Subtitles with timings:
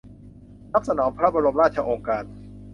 [0.73, 2.25] รับสนองพระบรมราชโองการ